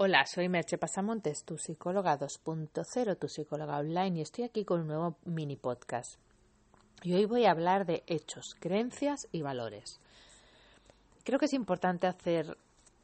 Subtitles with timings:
[0.00, 4.86] Hola, soy Merche Pasamontes, tu psicóloga 2.0, tu psicóloga online, y estoy aquí con un
[4.86, 6.20] nuevo mini podcast.
[7.02, 9.98] Y hoy voy a hablar de hechos, creencias y valores.
[11.24, 12.56] Creo que es importante hacer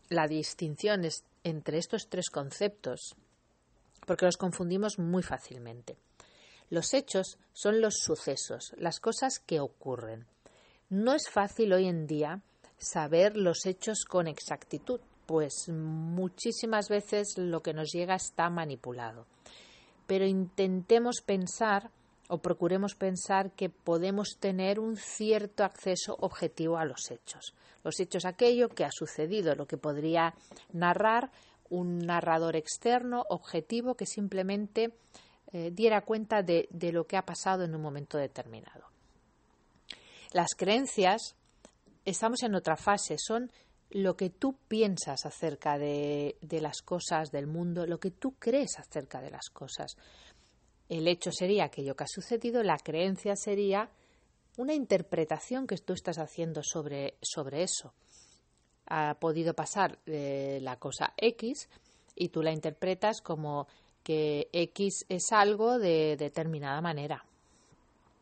[0.09, 1.03] la distinción
[1.43, 3.17] entre estos tres conceptos
[4.06, 5.97] porque los confundimos muy fácilmente.
[6.71, 10.26] Los hechos son los sucesos, las cosas que ocurren.
[10.90, 12.40] No es fácil hoy en día
[12.79, 19.27] saber los hechos con exactitud pues muchísimas veces lo que nos llega está manipulado.
[20.07, 21.91] Pero intentemos pensar
[22.29, 27.55] o procuremos pensar que podemos tener un cierto acceso objetivo a los hechos.
[27.83, 30.34] Los hechos aquello que ha sucedido, lo que podría
[30.73, 31.31] narrar
[31.69, 34.95] un narrador externo, objetivo, que simplemente
[35.53, 38.84] eh, diera cuenta de lo que ha pasado en un momento determinado.
[40.33, 41.37] Las creencias,
[42.05, 43.53] estamos en otra fase, son
[43.95, 49.20] lo que tú piensas acerca de, las cosas del mundo, lo que tú crees acerca
[49.20, 49.97] de las cosas.
[50.89, 53.89] El hecho sería aquello que ha sucedido, la creencia sería
[54.56, 57.95] una interpretación que tú estás haciendo sobre, sobre eso.
[58.87, 61.69] Ha podido pasar eh, la cosa X
[62.17, 63.69] y tú la interpretas como
[64.03, 67.25] que X es algo de determinada manera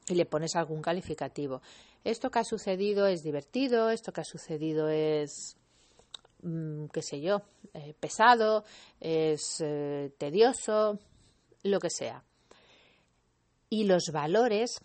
[0.06, 1.62] y le pones algún calificativo.
[2.04, 5.56] Esto que ha sucedido es divertido, esto que ha sucedido es
[6.42, 7.42] Mm, qué sé yo,
[8.00, 8.64] pesado,
[9.00, 10.98] es eh, tedioso,
[11.62, 12.24] lo que sea.
[13.70, 14.80] Y los valores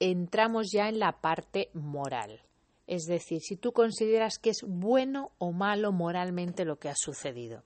[0.00, 2.42] entramos ya en la parte moral.
[2.86, 7.62] Es decir, si tú consideras que es bueno o malo moralmente lo que ha sucedido.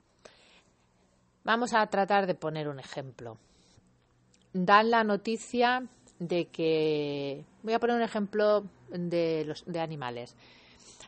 [1.43, 3.37] Vamos a tratar de poner un ejemplo.
[4.53, 5.87] Dan la noticia
[6.19, 7.45] de que.
[7.63, 10.35] Voy a poner un ejemplo de, los, de animales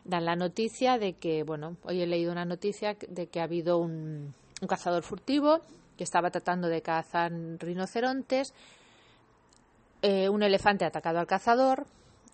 [0.04, 3.78] dan la noticia de que, bueno, hoy he leído una noticia de que ha habido
[3.78, 4.34] un,
[4.68, 5.60] cazador furtivo
[5.96, 8.52] que estaba tratando de cazar rinocerontes.
[10.02, 11.86] Eh, un elefante ha atacado al cazador,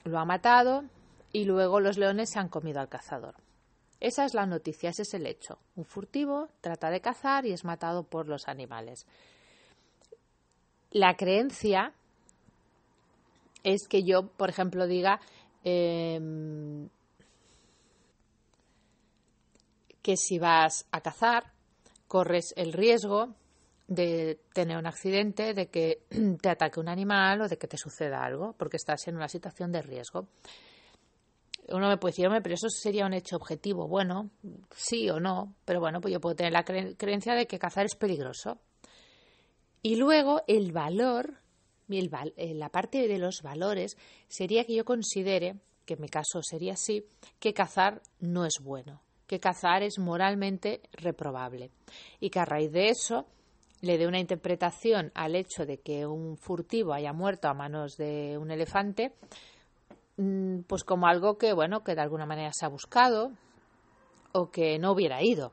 [0.04, 0.84] lo ha matado
[1.32, 3.34] y luego los leones se han comido al cazador.
[4.00, 5.58] Esa es la noticia, ese es el hecho.
[5.76, 9.06] Un furtivo trata de cazar y es matado por los animales.
[10.90, 11.92] La creencia
[13.62, 15.20] es que yo, por ejemplo, diga,
[15.64, 16.88] em,
[20.10, 21.52] que si vas a cazar,
[22.08, 23.36] corres el riesgo
[23.86, 26.02] de tener un accidente, de que
[26.42, 29.70] te ataque un animal o de que te suceda algo, porque estás en una situación
[29.70, 30.26] de riesgo.
[31.68, 33.86] Uno me puede decir, hombre, pero eso sería un hecho objetivo.
[33.86, 34.30] Bueno,
[34.74, 37.94] sí o no, pero bueno, pues yo puedo tener la creencia de que cazar es
[37.94, 38.58] peligroso.
[39.80, 41.36] Y luego el valor,
[41.88, 43.96] eh, la parte de los valores
[44.26, 47.06] sería que yo considere, que en mi caso sería así,
[47.38, 51.70] que cazar no es bueno que cazar es moralmente reprobable
[52.18, 53.26] y que a raíz de eso
[53.80, 58.36] le dé una interpretación al hecho de que un furtivo haya muerto a manos de
[58.36, 59.12] un elefante,
[60.16, 63.30] mm, pues como algo que, bueno, que de alguna manera se ha buscado
[64.32, 65.52] o que no hubiera ido.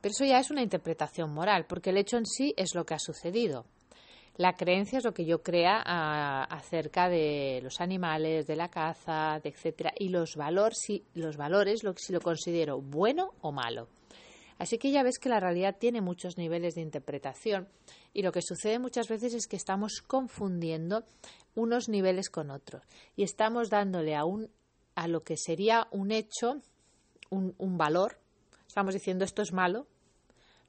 [0.00, 2.94] Pero eso ya es una interpretación moral, porque el hecho en sí es lo que
[2.94, 3.64] ha sucedido.
[4.36, 5.80] La creencia es lo que yo crea
[6.42, 11.94] acerca de los animales, de la caza, etcétera, y los, valores, si, los valores, lo,
[11.96, 13.86] si lo considero bueno o malo.
[14.58, 17.68] Así que ya ves que la realidad tiene muchos niveles de interpretación
[18.12, 21.04] y lo que sucede muchas veces es que estamos confundiendo
[21.54, 22.82] unos niveles con otros
[23.14, 24.50] y estamos dándole a, un,
[24.96, 26.60] a lo que sería un hecho
[27.30, 28.18] un valor.
[28.68, 29.88] Estamos diciendo esto es malo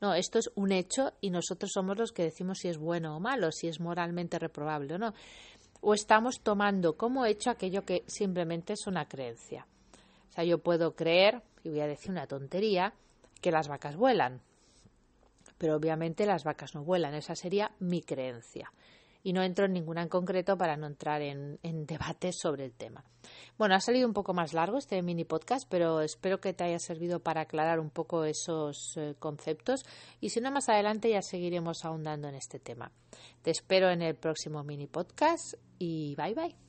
[0.06, 3.20] no, esto es un hecho y nosotros somos los que decimos si es bueno o
[3.20, 5.16] malo, si es moralmente reprobable o no.
[5.82, 9.66] O estamos tomando como hecho aquello que simplemente es una creencia.
[10.30, 12.94] O sea, yo puedo creer, y voy a decir una tontería,
[13.42, 14.42] que las vacas vuelan.
[15.58, 18.72] Pero obviamente las vacas no vuelan, esa sería mi creencia
[19.26, 22.74] y no entro en ninguna en concreto para no entrar en, en debates sobre el
[22.74, 23.04] tema.
[23.58, 26.78] Bueno, ha salido un poco más largo este mini podcast, pero espero que te haya
[26.78, 29.84] servido para aclarar un poco esos eh, conceptos
[30.22, 32.92] y si no, más adelante ya seguiremos ahondando en este tema.
[33.42, 36.65] Te espero en el próximo mini podcast y bye bye.